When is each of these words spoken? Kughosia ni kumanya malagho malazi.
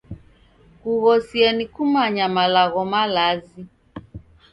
Kughosia 0.81 1.51
ni 1.53 1.65
kumanya 1.65 2.25
malagho 2.29 2.85
malazi. 2.85 3.65